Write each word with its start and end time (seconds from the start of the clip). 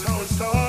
so, 0.00 0.24
so. 0.24 0.59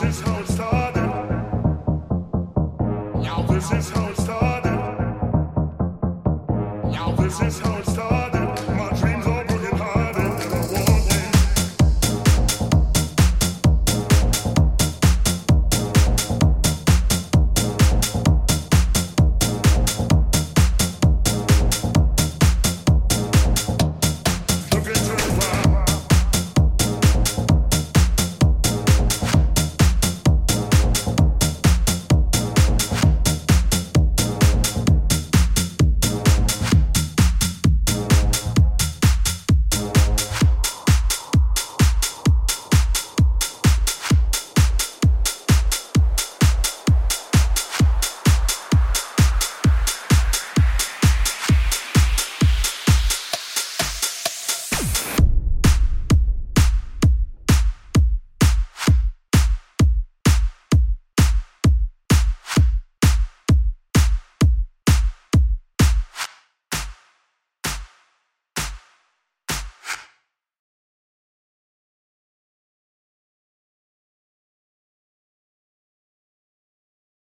Now 0.00 0.04
this 7.16 7.40
is 7.40 7.58
how 7.58 7.78
it 7.78 7.86
started. 7.86 8.17